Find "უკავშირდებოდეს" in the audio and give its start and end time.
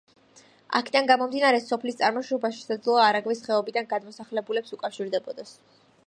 4.79-5.53